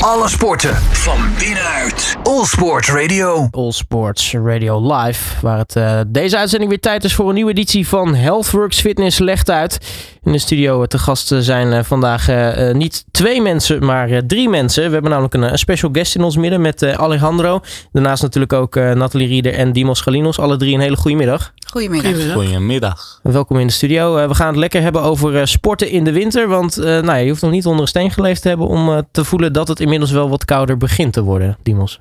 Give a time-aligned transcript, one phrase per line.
[0.00, 2.16] Alle sporten van binnenuit.
[2.22, 3.48] All Sport Radio.
[3.50, 5.46] All Sports Radio Live.
[5.46, 9.18] Waar het uh, deze uitzending weer tijd is voor een nieuwe editie van Healthworks Fitness
[9.18, 9.78] legt uit.
[10.22, 14.84] In de studio te gast zijn uh, vandaag uh, niet twee mensen, maar drie mensen.
[14.84, 17.60] We hebben namelijk een, een, special guest in ons midden met Alejandro.
[17.92, 20.38] Daarnaast natuurlijk ook Nathalie Rieder en Dimos Galinos.
[20.38, 21.52] Alle drie een hele goede middag.
[21.70, 22.32] Goedemiddag.
[22.32, 23.20] Goedemiddag.
[23.22, 24.28] Welkom in de studio.
[24.28, 26.48] we gaan het lekker hebben over sporten in de winter.
[26.48, 29.24] Want nou ja, je hoeft nog niet onder een steen geleefd te hebben om te
[29.24, 32.00] voelen dat het inmiddels wel wat kouder begint te worden, Dimos.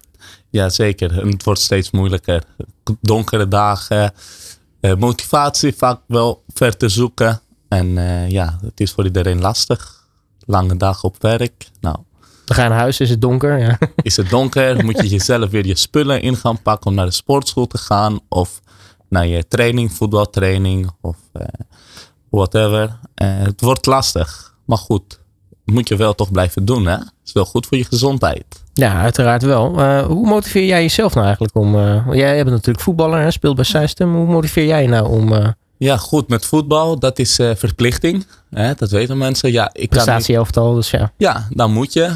[0.50, 1.26] Ja, zeker.
[1.26, 2.44] Het wordt steeds moeilijker.
[3.02, 4.14] Donkere dagen,
[4.80, 7.42] eh, motivatie vaak wel ver te zoeken.
[7.68, 10.08] En eh, ja, het is voor iedereen lastig.
[10.46, 11.70] Lange dag op werk.
[11.82, 11.98] Nou,
[12.46, 13.58] we gaan naar huis, is het donker?
[13.58, 13.78] Ja.
[14.02, 14.86] Is het donker?
[14.86, 18.20] Moet je jezelf weer je spullen in gaan pakken om naar de sportschool te gaan.
[18.30, 18.62] Of
[19.10, 21.44] naar je training, voetbaltraining of uh,
[22.30, 23.00] whatever.
[23.16, 24.56] het wordt lastig.
[24.66, 25.19] Maar goed,
[25.74, 26.86] moet je wel toch blijven doen.
[26.86, 26.98] Hè?
[27.26, 28.46] is wel goed voor je gezondheid.
[28.74, 29.80] Ja, uiteraard wel.
[29.80, 31.76] Uh, hoe motiveer jij jezelf nou eigenlijk om...
[31.76, 34.16] Uh, jij bent natuurlijk voetballer, hè, speelt bij Seistem.
[34.16, 35.34] Hoe motiveer jij nou om...
[35.34, 36.28] Uh, ja, goed.
[36.28, 38.26] Met voetbal, dat is verplichting.
[38.50, 39.52] Hè, dat weten mensen.
[39.52, 41.12] Ja, ik Prestatieelftal, dus ja.
[41.18, 42.12] Ja, dan moet je.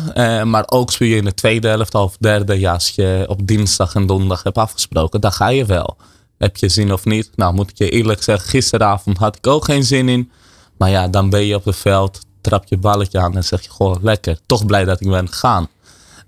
[0.46, 2.60] maar ook speel je in de tweede helft of derde.
[2.60, 5.98] Ja, als je op dinsdag en donderdag hebt afgesproken, dan ga je wel.
[6.38, 7.30] Heb je zin of niet?
[7.36, 10.32] Nou, moet ik je eerlijk zeggen, gisteravond had ik ook geen zin in.
[10.78, 13.70] Maar ja, dan ben je op het veld trap je balletje aan en zeg je
[13.72, 14.40] gewoon lekker.
[14.46, 15.68] Toch blij dat ik ben gegaan.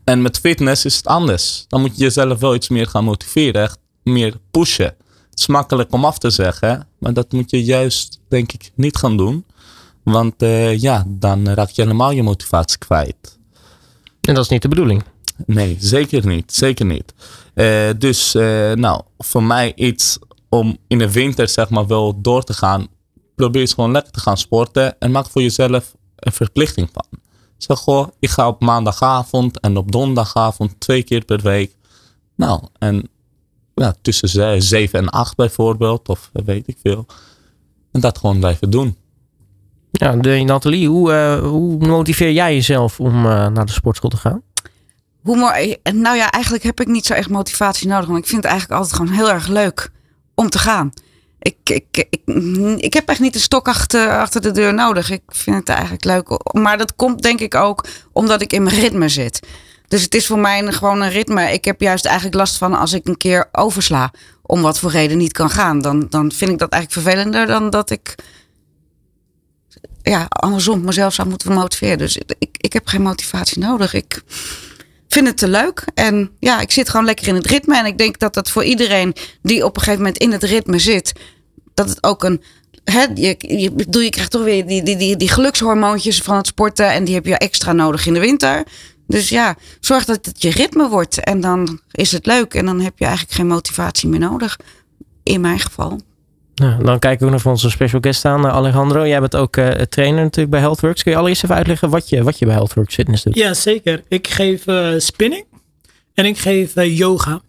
[0.04, 1.66] En met fitness is het anders.
[1.68, 3.62] Dan moet je jezelf wel iets meer gaan motiveren.
[3.62, 4.96] Echt meer pushen.
[5.30, 6.88] Het is makkelijk om af te zeggen.
[7.00, 9.46] Maar dat moet je juist denk ik niet gaan doen.
[10.04, 13.38] Want uh, ja, dan raak je helemaal je motivatie kwijt.
[14.22, 15.04] En dat is niet de bedoeling?
[15.46, 16.54] Nee, zeker niet.
[16.54, 17.14] Zeker niet.
[17.56, 20.20] Uh, dus uh, nou, voor mij iets
[20.50, 22.88] om in de winter zeg maar wel door te gaan.
[23.36, 25.00] Probeer eens gewoon lekker te gaan sporten.
[25.00, 27.06] En maak voor jezelf een verplichting van.
[27.58, 31.76] Zeg gewoon, ik ga op maandagavond en op donderdagavond twee keer per week.
[32.36, 33.10] Nou, en
[33.76, 37.06] ja, tussen zeven en acht bijvoorbeeld, of weet ik veel.
[37.92, 38.98] En dat gewoon blijven doen.
[39.92, 44.18] Ja, de Nathalie, hoe, uh, hoe motiveer jij jezelf om uh, naar de sportschool te
[44.18, 44.42] gaan?
[45.22, 45.36] Hoe,
[45.94, 48.06] nou ja, eigenlijk heb ik niet zo echt motivatie nodig.
[48.06, 49.92] Want ik vind het eigenlijk altijd gewoon heel erg leuk
[50.34, 50.92] om te gaan
[51.46, 52.22] ik, ik, ik,
[52.78, 55.12] ik heb echt niet een stok achter, achter de deur nodig.
[55.12, 56.54] Ik vind het eigenlijk leuk.
[56.54, 59.40] Maar dat komt denk ik ook omdat ik in mijn ritme zit.
[59.88, 61.52] Dus het is voor mij gewoon een ritme.
[61.52, 64.12] Ik heb juist eigenlijk last van als ik een keer oversla.
[64.42, 65.82] Om wat voor reden niet kan gaan.
[65.82, 68.16] Dan, dan vind ik dat eigenlijk vervelender dan dat ik
[70.02, 71.98] ja, andersom mezelf zou moeten motiveren.
[71.98, 73.94] Dus ik, ik heb geen motivatie nodig.
[73.94, 74.22] Ik
[75.08, 75.84] vind het te leuk.
[75.94, 77.78] En ja, ik zit gewoon lekker in het ritme.
[77.78, 80.80] En ik denk dat dat voor iedereen die op een gegeven moment in het ritme
[80.80, 81.14] zit,
[81.76, 82.42] dat het ook een.
[82.84, 86.48] Hè, je, je, bedoel, je krijgt toch weer die, die, die, die gelukshormoontjes van het
[86.48, 86.92] sporten.
[86.92, 88.64] En die heb je extra nodig in de winter.
[89.08, 91.20] Dus ja, zorg dat het je ritme wordt.
[91.20, 92.54] En dan is het leuk.
[92.54, 94.60] En dan heb je eigenlijk geen motivatie meer nodig.
[95.24, 96.00] In mijn geval.
[96.56, 99.08] Nou, dan kijken we nog van onze special guest aan, Alejandro.
[99.08, 101.04] Jij bent ook uh, trainer natuurlijk bij Healthworks.
[101.04, 103.36] Kun je allereerst even uitleggen wat je, wat je bij Healthworks Fitness doet?
[103.36, 104.04] Ja, zeker.
[104.08, 105.46] Ik geef uh, spinning
[106.14, 107.42] en ik geef uh, yoga.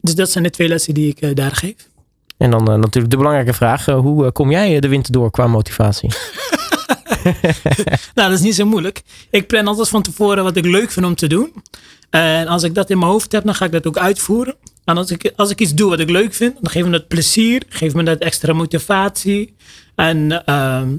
[0.00, 1.88] Dus dat zijn de twee lessen die ik daar geef.
[2.36, 5.30] En dan uh, natuurlijk de belangrijke vraag: uh, hoe uh, kom jij de winter door
[5.30, 6.10] qua motivatie?
[8.14, 9.02] nou, dat is niet zo moeilijk.
[9.30, 11.52] Ik plan altijd van tevoren wat ik leuk vind om te doen.
[12.10, 14.54] En als ik dat in mijn hoofd heb, dan ga ik dat ook uitvoeren.
[14.84, 17.08] En als ik, als ik iets doe wat ik leuk vind, dan geeft me dat
[17.08, 19.54] plezier, geeft me dat extra motivatie.
[19.94, 20.28] En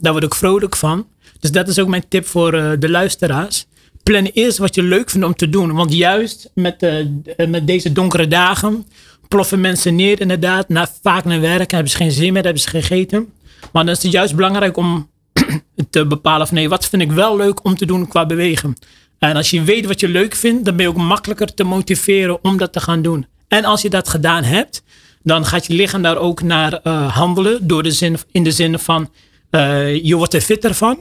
[0.01, 1.07] daar word ik vrolijk van.
[1.39, 3.65] Dus dat is ook mijn tip voor de luisteraars.
[4.03, 5.73] Plan eerst wat je leuk vindt om te doen.
[5.73, 7.05] Want juist met,
[7.47, 8.85] met deze donkere dagen
[9.27, 10.69] ploffen mensen neer inderdaad.
[10.69, 13.33] Na, vaak naar werk hebben ze geen zin meer, hebben ze gegeten.
[13.71, 15.09] Maar dan is het juist belangrijk om
[15.89, 18.75] te bepalen van nee, wat vind ik wel leuk om te doen qua bewegen.
[19.19, 22.43] En als je weet wat je leuk vindt, dan ben je ook makkelijker te motiveren
[22.43, 23.25] om dat te gaan doen.
[23.47, 24.83] En als je dat gedaan hebt,
[25.23, 27.67] dan gaat je lichaam daar ook naar uh, handelen.
[27.67, 29.09] Door de zin, in de zin van,
[29.51, 30.97] uh, je wordt er fitter van.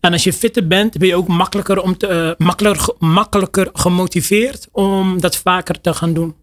[0.00, 5.20] En als je fitter bent, ben je ook makkelijker, om te, makkelijker, makkelijker gemotiveerd om
[5.20, 6.34] dat vaker te gaan doen.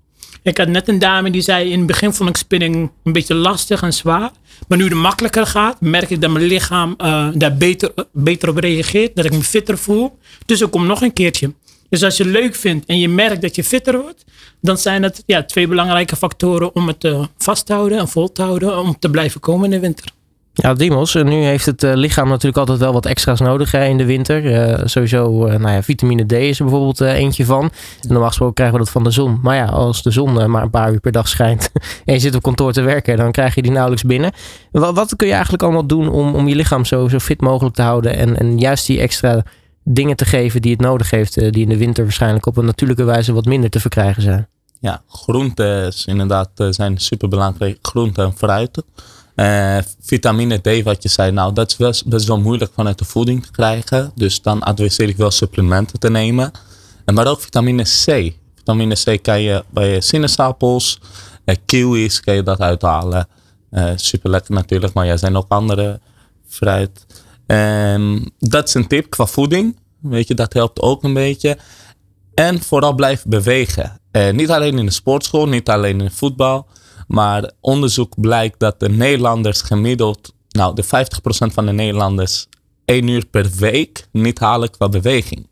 [0.43, 3.35] Ik had net een dame die zei: In het begin vond ik spinning een beetje
[3.35, 4.31] lastig en zwaar.
[4.67, 8.57] Maar nu het makkelijker gaat, merk ik dat mijn lichaam uh, daar beter, beter op
[8.57, 9.15] reageert.
[9.15, 10.17] Dat ik me fitter voel.
[10.45, 11.53] Dus ik kom nog een keertje.
[11.89, 14.23] Dus als je leuk vindt en je merkt dat je fitter wordt,
[14.61, 18.31] dan zijn het ja, twee belangrijke factoren om het uh, vast te houden en vol
[18.31, 20.14] te houden om te blijven komen in de winter.
[20.57, 23.97] Ja, Dimos, nu heeft het eh, lichaam natuurlijk altijd wel wat extra's nodig hè, in
[23.97, 24.43] de winter.
[24.43, 27.63] Uh, sowieso, uh, nou ja, vitamine D is er bijvoorbeeld eentje van.
[27.63, 29.39] En normaal gesproken krijgen we dat van de zon.
[29.41, 31.71] Maar ja, als de zon maar een paar uur per dag schijnt
[32.05, 34.31] en je zit op kantoor te werken, dan krijg je die nauwelijks binnen.
[34.71, 37.75] Wat, wat kun je eigenlijk allemaal doen om, om je lichaam zo, zo fit mogelijk
[37.75, 39.43] te houden en, en juist die extra
[39.85, 41.37] dingen te geven die het nodig heeft.
[41.37, 44.47] eh, die in de winter waarschijnlijk op een natuurlijke wijze wat minder te verkrijgen zijn.
[44.79, 47.77] Ja, groenten is inderdaad eh, zijn super belangrijk.
[47.81, 48.83] Groenten en fruit.
[49.35, 53.05] Eh, vitamine D, wat je zei, nou dat is best, best wel moeilijk vanuit de
[53.05, 54.11] voeding te krijgen.
[54.15, 56.51] Dus dan adviseer ik wel supplementen te nemen.
[57.05, 58.33] En maar ook vitamine C.
[58.55, 60.99] Vitamine C kan je bij sinaasappels,
[61.45, 63.27] eh, kiwis kan je dat uithalen.
[63.69, 65.99] Eh, super lekker natuurlijk, maar er zijn ook andere
[66.47, 67.05] fruit.
[67.47, 69.79] Ehm, dat is een tip qua voeding.
[70.01, 71.57] Weet je, dat helpt ook een beetje.
[72.33, 73.99] En vooral blijf bewegen.
[74.31, 76.67] Niet alleen in de sportschool, niet alleen in voetbal.
[77.07, 80.87] Maar onderzoek blijkt dat de Nederlanders gemiddeld, nou de 50%
[81.53, 82.47] van de Nederlanders,
[82.85, 85.47] één uur per week niet halen qua beweging.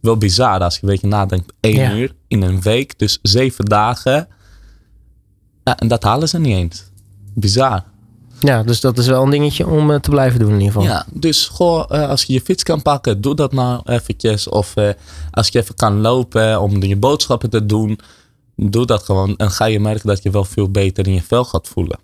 [0.00, 1.52] Wel bizar als je een beetje nadenkt.
[1.60, 1.92] één Ja.
[1.94, 4.28] uur in een week, dus zeven dagen.
[5.64, 6.84] Ja, en dat halen ze niet eens.
[7.34, 7.84] Bizar.
[8.40, 10.88] Ja, dus dat is wel een dingetje om eh, te blijven doen in ieder geval.
[10.88, 14.48] Ja, dus goh, eh, als je je fiets kan pakken, doe dat nou eventjes.
[14.48, 14.88] Of eh,
[15.30, 17.98] als je even kan lopen om je boodschappen te doen,
[18.68, 19.36] doe dat gewoon.
[19.36, 21.98] En ga je merken dat je wel veel beter in je vel gaat voelen.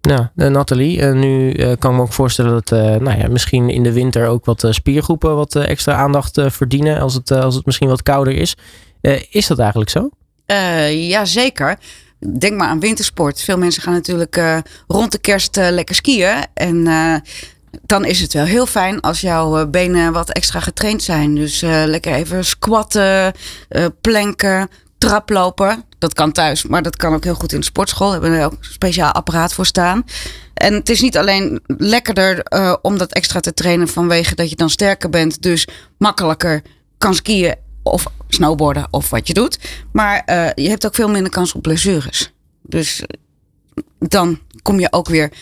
[0.00, 3.28] Ja, eh, Nathalie, eh, nu eh, kan ik me ook voorstellen dat eh, nou ja,
[3.28, 7.30] misschien in de winter ook wat eh, spiergroepen wat extra aandacht eh, verdienen als het,
[7.30, 8.56] als het misschien wat kouder is.
[9.00, 10.10] Eh, is dat eigenlijk zo?
[10.46, 11.78] Eh, ja, zeker.
[12.38, 13.40] Denk maar aan wintersport.
[13.42, 16.46] Veel mensen gaan natuurlijk eh, rond de kerst lekker skiën.
[16.54, 17.14] En eh,
[17.86, 21.34] dan is het wel heel fijn als jouw eh, benen wat extra getraind zijn.
[21.34, 23.32] Dus eh, lekker even squatten,
[23.68, 24.68] eh, planken,
[25.04, 25.84] traplopen.
[25.98, 28.12] Dat kan thuis, maar dat kan ook heel goed in de sportschool.
[28.12, 30.04] Hebben we ook een speciaal apparaat voor staan.
[30.54, 34.56] En het is niet alleen lekkerder eh, om dat extra te trainen vanwege dat je
[34.56, 35.42] dan sterker bent.
[35.42, 35.68] Dus
[35.98, 36.62] makkelijker
[36.98, 39.58] kan skiën of snowboarden of wat je doet.
[39.92, 42.32] Maar eh, je hebt ook veel minder kans op blessures.
[42.62, 43.06] Dus eh,
[43.98, 45.32] dan kom je ook weer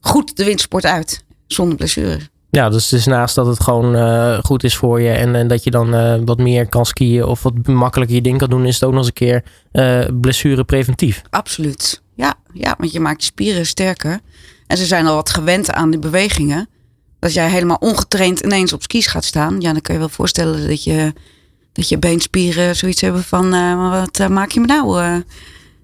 [0.00, 2.28] goed de windsport uit zonder blessures.
[2.50, 5.64] Ja, dus is naast dat het gewoon eh, goed is voor je en, en dat
[5.64, 8.74] je dan eh, wat meer kan skiën of wat makkelijker je ding kan doen, is
[8.74, 11.22] het ook nog eens een keer eh blessure preventief.
[11.30, 12.02] Absoluut.
[12.14, 14.20] Ja, ja, want je maakt je spieren sterker.
[14.66, 16.68] En ze zijn al wat gewend aan die bewegingen.
[17.20, 20.68] Als jij helemaal ongetraind ineens op skis gaat staan, ja, dan kan je wel voorstellen
[20.68, 21.12] dat je,
[21.72, 23.50] dat je beenspieren zoiets hebben van,
[23.90, 25.22] wat maak je me nou?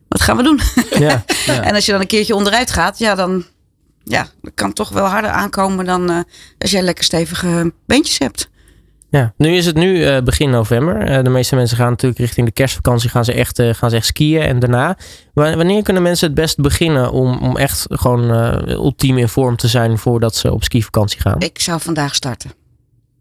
[0.09, 0.61] wat gaan we doen?
[1.07, 3.45] Ja, En als je dan een keertje onderuit gaat, ja, dan
[4.05, 6.19] ja, dat kan toch wel harder aankomen dan eh,
[6.59, 8.49] als jij lekker stevige beentjes hebt.
[9.11, 9.33] ja.
[9.37, 10.97] Nu is het nu eh, begin november.
[11.03, 14.07] Eh, de meeste mensen gaan natuurlijk richting de kerstvakantie gaan ze echt, gaan ze echt
[14.07, 14.97] skiën en daarna.
[15.33, 18.31] Wa- Wanneer kunnen mensen het best beginnen om, om echt gewoon
[18.71, 21.41] ultiem in vorm te zijn voordat ze op skivakantie gaan?
[21.41, 22.51] Ik zou vandaag starten.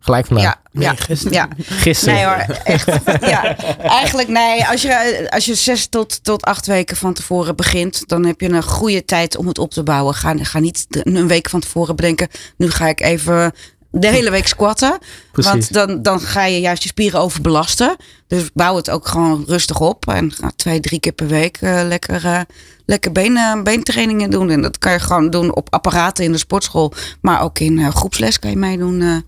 [0.03, 0.43] Gelijk vandaag.
[0.43, 1.33] Ja, Nee, ja, gisteren.
[1.33, 1.47] ja.
[1.59, 2.13] Gisteren.
[2.15, 2.87] Nee hoor, echt.
[3.33, 4.65] Ja, eigenlijk nee.
[4.65, 8.49] Als je, als je zes tot, tot acht weken van tevoren begint, dan heb je
[8.49, 10.13] een goede tijd om het op te bouwen.
[10.13, 12.27] Ga, ga niet een week van tevoren bedenken,
[12.57, 13.53] nu ga ik even
[13.91, 14.97] de hele week squatten.
[15.31, 15.51] Precies.
[15.51, 17.95] Want dan, dan ga je juist je spieren overbelasten.
[18.27, 20.07] Dus bouw het ook gewoon rustig op.
[20.07, 22.41] En ga twee, drie keer per week eh, lekker, eh,
[22.85, 24.49] lekker benen, beentrainingen doen.
[24.49, 26.93] En dat kan je gewoon doen op apparaten in de sportschool.
[27.21, 29.23] Maar ook in eh, groepsles kan je meedoen.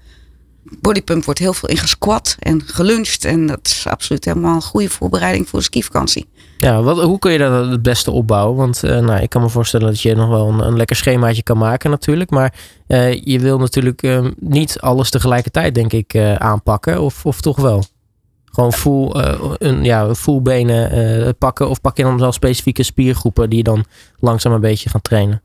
[0.81, 3.25] Bodypump wordt heel veel in gesquat en geluncht.
[3.25, 6.27] En dat is absoluut helemaal een goede voorbereiding voor de skivakantie.
[6.57, 8.55] Ja, wat, hoe kun je dat het beste opbouwen?
[8.55, 11.57] Want eh, nou, ik kan me voorstellen dat je nog wel een, lekker schemaatje kan
[11.57, 12.29] maken natuurlijk.
[12.29, 12.53] Maar
[12.87, 17.01] eh, je wil natuurlijk eh, niet alles tegelijkertijd denk ik aanpakken.
[17.01, 17.83] Of, of toch wel?
[18.45, 19.09] Gewoon full,
[19.57, 21.69] een, ja, full benen pakken.
[21.69, 23.85] Of pak je dan wel specifieke spiergroepen die je dan
[24.19, 25.41] langzaam een beetje gaan trainen?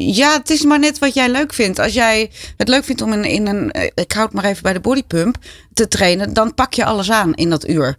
[0.00, 1.78] Ja, het is maar net wat jij leuk vindt.
[1.78, 4.72] Als jij het leuk vindt om in, in een, eh, ik houd maar even bij
[4.72, 5.36] de bodypump,
[5.72, 7.96] te trainen, dan pak je alles aan in dat uur.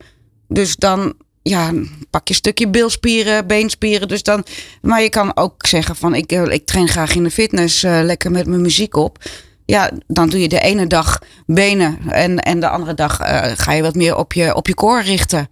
[0.48, 1.72] Dus dan ja,
[2.10, 4.08] pak je een stukje bilspieren, beenspieren.
[4.08, 4.44] Dus dan,
[4.82, 8.00] maar je kan ook zeggen van ik, eh, ik train graag in de fitness eh,
[8.04, 9.18] lekker met mijn muziek op.
[9.66, 13.18] Ja, dan doe je de ene dag benen en, en de andere dag
[13.56, 15.50] ga je wat meer op je, op je core richten.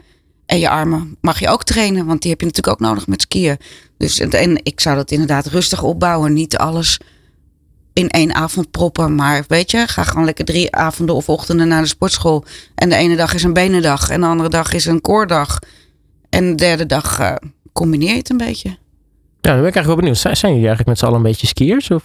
[0.47, 3.21] En je armen mag je ook trainen, want die heb je natuurlijk ook nodig met
[3.21, 3.57] skiën.
[3.97, 6.33] Dus en- ik zou dat inderdaad rustig opbouwen.
[6.33, 6.99] Niet alles
[7.93, 9.15] in één avond proppen.
[9.15, 12.43] Maar weet je, ga gewoon lekker drie avonden of ochtenden naar de sportschool.
[12.75, 14.09] En de ene dag is een benendag.
[14.09, 15.59] En de andere dag is een koordag.
[16.29, 17.35] En de derde dag eh,
[17.73, 18.69] combineer je het een beetje.
[18.69, 20.17] Ja, dan ben ik eigenlijk wel benieuwd.
[20.17, 21.91] Zijn, zijn jullie eigenlijk met z'n allen een beetje skiers?
[21.91, 22.03] Of?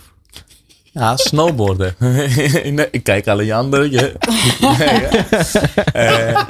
[0.83, 1.95] Ja, snowboarden.
[2.75, 3.83] nee, ik kijk Alejandro.
[3.83, 4.13] Je,
[4.79, 5.07] nee.
[5.93, 6.43] Eh,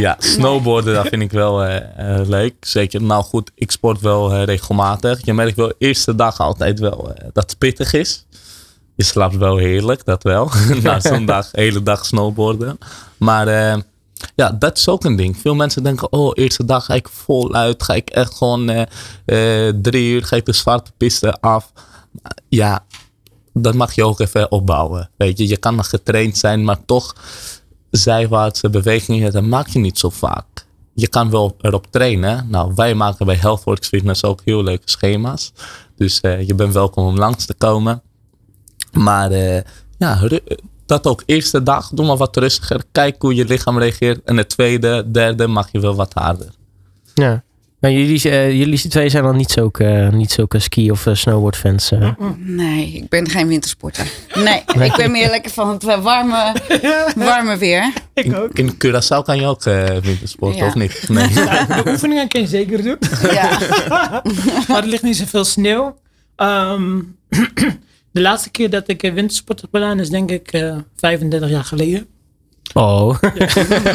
[0.00, 2.54] ja, snowboarden, dat vind ik wel eh, eh, leuk.
[2.60, 3.02] Zeker.
[3.02, 5.24] Nou goed, ik sport wel eh, regelmatig.
[5.24, 8.26] Je merkt wel eerste dag altijd wel dat het pittig is.
[8.94, 10.50] Je slaapt wel heerlijk, dat wel.
[10.82, 12.78] Na zo'n dag, hele dag snowboarden.
[13.16, 13.46] Maar
[14.34, 15.36] ja, dat is ook een ding.
[15.38, 17.82] Veel mensen denken, oh, eerste dag ga ik voluit.
[17.82, 18.86] Ga ik echt gewoon
[19.82, 21.72] drie uur, ga ik de zwarte piste af.
[22.48, 22.84] Ja,
[23.52, 25.10] dat mag je ook even opbouwen.
[25.16, 27.14] Weet je, je kan nog getraind zijn, maar toch
[27.96, 30.66] zijwaartse bewegingen, dat maak je niet zo vaak.
[30.94, 32.46] Je kan wel erop trainen.
[32.50, 35.52] Nou, wij maken bij Healthworks Fitness ook heel leuke schema's.
[35.96, 38.02] Dus je bent welkom om langs te komen.
[38.92, 39.32] Maar
[39.98, 40.28] ja,
[40.86, 42.82] dat ook eerste dag, doe maar wat rustiger.
[42.92, 44.24] Kijk hoe je lichaam reageert.
[44.24, 46.48] En de tweede, derde mag je wel wat harder.
[47.14, 47.44] Ja.
[47.80, 51.14] Maar jullie, uh, jullie twee zijn dan niet zulke, uh, niet zulke ski- of uh,
[51.14, 51.90] snowboardfans?
[52.36, 54.06] Nee, ik ben geen wintersporter.
[54.44, 56.54] Nee, ik ben meer lekker van het warme,
[57.16, 57.92] warme weer.
[58.14, 58.50] Ik ook.
[58.52, 59.62] In, in Curaçao kan je ook
[60.02, 60.66] wintersporten, Ja.
[60.66, 61.08] of niet?
[61.08, 61.28] Nee.
[61.34, 62.96] Ja, de oefeningen kan je zeker doen.
[63.22, 63.58] Ja.
[64.68, 65.96] maar er ligt niet zoveel sneeuw.
[66.36, 66.98] Ehm,
[68.12, 71.64] de laatste keer dat ik eh, wintersport heb gedaan is denk ik eh 35 jaar
[71.64, 72.06] geleden.
[72.74, 73.18] Oh.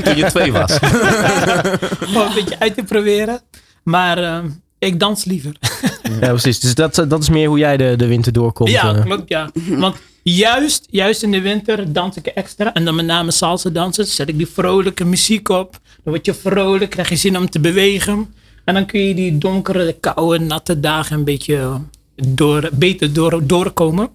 [0.03, 0.77] Toen je twee was.
[0.79, 3.41] Gewoon een beetje uit te proberen.
[3.83, 5.55] Maar ehm, ik dans liever.
[6.21, 6.59] ja, precies.
[6.59, 8.69] Dus dat, dat is meer hoe jij de, de winter doorkomt.
[8.69, 9.03] ja, eh.
[9.03, 9.51] klopt ja.
[9.69, 12.73] Want juist, juist in de winter dans ik extra.
[12.73, 14.05] En dan met name salsa dansen.
[14.05, 15.79] Zet ik die vrolijke muziek op.
[16.03, 18.33] Dan word je vrolijk, krijg je zin om te bewegen.
[18.63, 21.75] En dan kun je die donkere, koude, natte dagen een beetje eh,
[22.15, 24.09] door, beter door, doorkomen.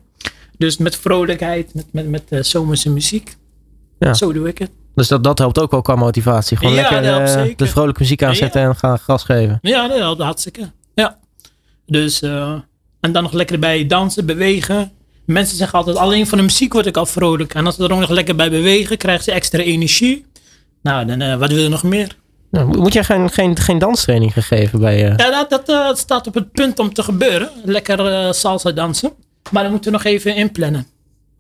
[0.59, 3.37] Dus met vrolijkheid, met, met, met eh, zomerse muziek.
[3.99, 4.15] Ja.
[4.15, 4.71] Zo doe ik het.
[4.97, 6.57] Dus dat, dat helpt ook wel qua motivatie.
[6.57, 9.59] Gewoon Ja, lekker eh, de vrolijke muziek aanzetten en gaan gas geven.
[9.63, 10.71] Ja, dat helpt hartstikke.
[10.95, 11.19] Ja.
[11.87, 12.53] Dus, eh,
[13.01, 14.93] en dan nog lekker bij dansen, bewegen.
[15.25, 17.55] Mensen zeggen altijd, alleen van de muziek word ik al vrolijk.
[17.55, 20.27] En als ze er ook nog lekker bij bewegen, krijgen ze extra energie.
[20.83, 22.17] Nou, dan eh, wat wil je nog meer?
[22.51, 24.99] Ja, moet jij geen, geen, geen danstraining gegeven bij?
[24.99, 27.51] Ja, dat, dat staat op het punt om te gebeuren.
[27.65, 29.13] Lekker salsa dansen.
[29.51, 30.87] Maar dan moeten we nog even inplannen.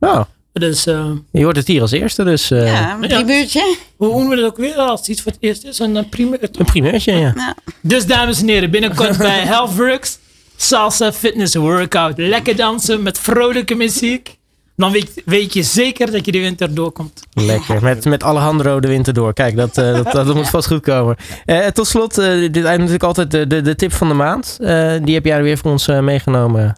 [0.00, 0.20] Oh,
[0.58, 3.76] Dus eh, je hoort het hier als eerste, dus eh, Ja, een primeurtje.
[3.96, 5.78] hoe doen we dat ook weer als het iets voor het eerst is?
[5.78, 6.38] Een uh, primeur.
[6.52, 7.32] een primeurtje, ja.
[7.36, 7.56] Ja.
[7.80, 10.18] Dus dames en heren, binnenkort bij Healthworks.
[10.56, 12.18] Salsa Fitness Workout.
[12.18, 14.36] Lekker dansen met vrolijke muziek.
[14.76, 17.22] Dan weet, weet je zeker dat je de winter doorkomt.
[17.32, 17.82] Lekker.
[17.82, 19.32] Met, met Alejandro de winter door.
[19.32, 21.16] Kijk, dat, eh, dat, dat moet vast goed komen.
[21.44, 24.56] Eh, tot slot, eh, dit is natuurlijk altijd de, de, de tip van de maand.
[24.60, 26.76] Eh, die heb jij weer voor ons eh, meegenomen,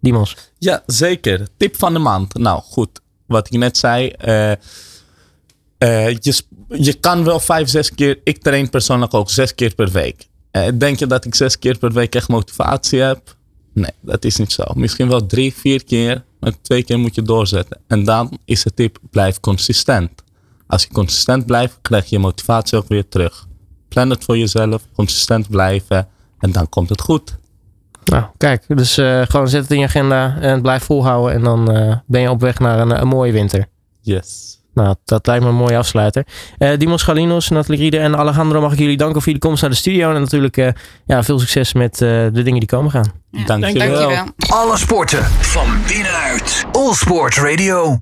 [0.00, 0.36] Dimos.
[0.58, 1.46] Ja, zeker.
[1.56, 2.34] Tip van de maand.
[2.34, 3.00] Nou, goed.
[3.26, 4.08] Wat ik net zei.
[4.08, 4.52] eh,
[5.78, 8.20] eh, je, je kan wel vijf, zes keer.
[8.24, 10.26] Ik train persoonlijk ook zes keer per week.
[10.50, 13.36] Eh, denk je dat ik zes keer per week echt motivatie heb?
[13.72, 14.64] Nee, dat is niet zo.
[14.74, 16.24] Misschien wel drie, vier keer.
[16.40, 17.80] Maar twee keer moet je doorzetten.
[17.86, 20.10] En dan is de tip, blijf consistent.
[20.66, 23.46] Als je consistent blijft, krijg je motivatie ook weer terug.
[23.88, 26.08] Plan het voor jezelf, consistent blijven.
[26.38, 27.36] En dan komt het goed.
[28.10, 28.64] Nou, kijk.
[28.68, 31.34] Dus eh, gewoon zet het in je agenda en blijf volhouden.
[31.34, 33.66] En dan eh, ben je op weg naar een, een mooie winter.
[34.00, 34.56] Yes.
[34.76, 36.26] Nou, dat lijkt me een mooie afsluiter.
[36.58, 39.76] Eh Dimos Galinos, Nathalie en Alejandro mag ik jullie danken voor jullie komst naar de
[39.76, 40.14] studio.
[40.14, 40.68] En natuurlijk eh,
[41.06, 43.12] ja, veel succes met eh, de dingen die komen gaan.
[43.30, 43.98] Ja, Dankjewel.
[43.98, 44.24] Dankjewel.
[44.48, 46.64] Alle sporten van binnenuit.
[46.72, 47.94] All Sport Radio.